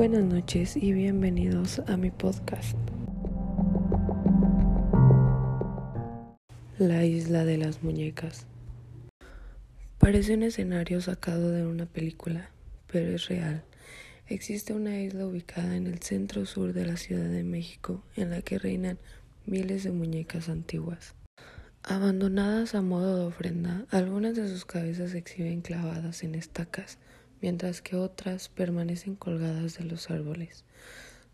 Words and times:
Buenas 0.00 0.24
noches 0.24 0.78
y 0.78 0.94
bienvenidos 0.94 1.82
a 1.86 1.98
mi 1.98 2.10
podcast. 2.10 2.74
La 6.78 7.04
isla 7.04 7.44
de 7.44 7.58
las 7.58 7.82
muñecas. 7.82 8.46
Parece 9.98 10.32
un 10.32 10.44
escenario 10.44 11.02
sacado 11.02 11.50
de 11.50 11.66
una 11.66 11.84
película, 11.84 12.48
pero 12.90 13.14
es 13.14 13.28
real. 13.28 13.62
Existe 14.26 14.72
una 14.72 14.98
isla 14.98 15.26
ubicada 15.26 15.76
en 15.76 15.86
el 15.86 15.98
centro 15.98 16.46
sur 16.46 16.72
de 16.72 16.86
la 16.86 16.96
Ciudad 16.96 17.28
de 17.28 17.44
México 17.44 18.02
en 18.16 18.30
la 18.30 18.40
que 18.40 18.58
reinan 18.58 18.98
miles 19.44 19.84
de 19.84 19.90
muñecas 19.90 20.48
antiguas. 20.48 21.14
Abandonadas 21.82 22.74
a 22.74 22.80
modo 22.80 23.18
de 23.18 23.26
ofrenda, 23.26 23.84
algunas 23.90 24.34
de 24.34 24.48
sus 24.48 24.64
cabezas 24.64 25.10
se 25.10 25.18
exhiben 25.18 25.60
clavadas 25.60 26.24
en 26.24 26.36
estacas, 26.36 26.96
mientras 27.40 27.82
que 27.82 27.96
otras 27.96 28.48
permanecen 28.48 29.16
colgadas 29.16 29.78
de 29.78 29.84
los 29.84 30.10
árboles. 30.10 30.64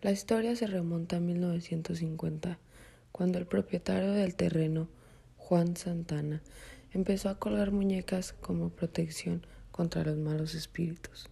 La 0.03 0.13
historia 0.13 0.55
se 0.57 0.67
remonta 0.67 1.17
a 1.17 1.21
1950, 1.21 2.59
cuando 3.13 3.39
el 3.39 3.47
propietario 3.47 4.13
del 4.13 4.35
terreno, 4.35 4.89
Juan 5.37 5.77
Santana, 5.77 6.43
empezó 6.93 7.29
a 7.29 7.39
colgar 7.39 7.73
muñecas 7.73 8.33
como 8.33 8.71
protección 8.71 9.47
contra 9.71 10.05
los 10.05 10.17
malos 10.17 10.55
espíritus. 10.55 11.29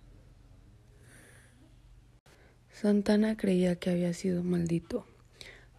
Santana 2.72 3.36
creía 3.36 3.76
que 3.76 3.90
había 3.90 4.12
sido 4.14 4.42
maldito. 4.42 5.06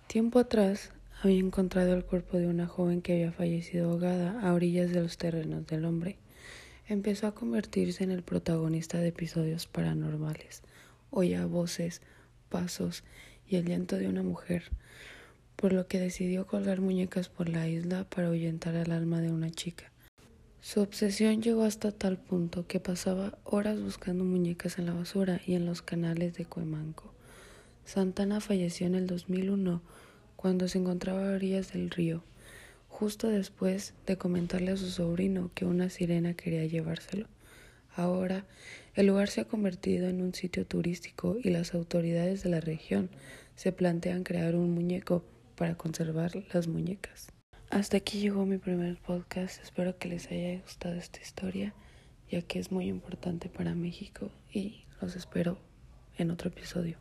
Tiempo 0.07 0.39
atrás, 0.39 0.91
había 1.21 1.39
encontrado 1.39 1.93
el 1.93 2.05
cuerpo 2.05 2.37
de 2.37 2.47
una 2.47 2.67
joven 2.67 3.01
que 3.01 3.13
había 3.13 3.31
fallecido 3.31 3.89
ahogada 3.89 4.39
a 4.41 4.53
orillas 4.53 4.91
de 4.91 5.01
los 5.01 5.17
terrenos 5.17 5.65
del 5.67 5.85
hombre. 5.85 6.17
Empezó 6.87 7.25
a 7.25 7.33
convertirse 7.33 8.03
en 8.03 8.11
el 8.11 8.21
protagonista 8.21 8.99
de 8.99 9.07
episodios 9.07 9.65
paranormales. 9.65 10.61
Oía 11.09 11.45
voces, 11.47 12.01
pasos 12.49 13.03
y 13.47 13.55
el 13.55 13.65
llanto 13.65 13.97
de 13.97 14.07
una 14.07 14.21
mujer, 14.21 14.65
por 15.55 15.73
lo 15.73 15.87
que 15.87 15.99
decidió 15.99 16.45
colgar 16.45 16.81
muñecas 16.81 17.27
por 17.27 17.49
la 17.49 17.67
isla 17.67 18.03
para 18.03 18.27
ahuyentar 18.27 18.75
al 18.75 18.91
alma 18.91 19.19
de 19.21 19.31
una 19.31 19.49
chica. 19.49 19.91
Su 20.61 20.81
obsesión 20.81 21.41
llegó 21.41 21.63
hasta 21.63 21.91
tal 21.91 22.17
punto 22.17 22.67
que 22.67 22.79
pasaba 22.79 23.37
horas 23.43 23.81
buscando 23.81 24.23
muñecas 24.23 24.77
en 24.77 24.85
la 24.85 24.93
basura 24.93 25.41
y 25.45 25.55
en 25.55 25.65
los 25.65 25.81
canales 25.81 26.35
de 26.35 26.45
Cuemanco. 26.45 27.13
Santana 27.85 28.41
falleció 28.41 28.85
en 28.85 28.95
el 28.95 29.07
2001 29.07 29.81
cuando 30.35 30.67
se 30.67 30.77
encontraba 30.77 31.29
a 31.29 31.35
orillas 31.35 31.73
del 31.73 31.89
río, 31.89 32.23
justo 32.95 33.27
después 33.27 33.93
de 34.05 34.17
comentarle 34.17 34.71
a 34.71 34.77
su 34.77 34.89
sobrino 34.89 35.51
que 35.53 35.65
una 35.65 35.89
sirena 35.89 36.33
quería 36.33 36.65
llevárselo. 36.65 37.27
Ahora, 37.93 38.45
el 38.93 39.07
lugar 39.07 39.27
se 39.27 39.41
ha 39.41 39.45
convertido 39.45 40.07
en 40.07 40.21
un 40.21 40.33
sitio 40.33 40.65
turístico 40.65 41.35
y 41.43 41.49
las 41.49 41.73
autoridades 41.73 42.41
de 42.41 42.51
la 42.51 42.61
región 42.61 43.09
se 43.57 43.73
plantean 43.73 44.23
crear 44.23 44.55
un 44.55 44.73
muñeco 44.73 45.25
para 45.57 45.75
conservar 45.75 46.31
las 46.53 46.69
muñecas. 46.69 47.27
Hasta 47.69 47.97
aquí 47.97 48.21
llegó 48.21 48.45
mi 48.45 48.59
primer 48.59 48.95
podcast. 48.95 49.61
Espero 49.61 49.97
que 49.97 50.07
les 50.07 50.31
haya 50.31 50.61
gustado 50.61 50.95
esta 50.95 51.19
historia, 51.19 51.73
ya 52.31 52.43
que 52.43 52.59
es 52.59 52.71
muy 52.71 52.87
importante 52.87 53.49
para 53.49 53.75
México 53.75 54.31
y 54.49 54.85
los 55.01 55.17
espero 55.17 55.57
en 56.17 56.31
otro 56.31 56.47
episodio. 56.47 56.97